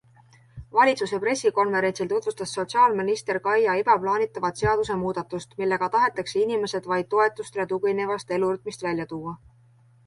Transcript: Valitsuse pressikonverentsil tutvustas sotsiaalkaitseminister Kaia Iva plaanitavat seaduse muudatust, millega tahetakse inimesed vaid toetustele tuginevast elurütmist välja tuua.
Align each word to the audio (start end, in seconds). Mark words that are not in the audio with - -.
Valitsuse 0.75 1.17
pressikonverentsil 1.25 2.09
tutvustas 2.13 2.53
sotsiaalkaitseminister 2.59 3.41
Kaia 3.49 3.75
Iva 3.83 3.99
plaanitavat 4.07 4.63
seaduse 4.65 4.99
muudatust, 5.03 5.55
millega 5.63 5.91
tahetakse 5.99 6.43
inimesed 6.47 6.91
vaid 6.95 7.13
toetustele 7.15 7.69
tuginevast 7.77 8.37
elurütmist 8.41 8.91
välja 8.91 9.09
tuua. 9.17 9.39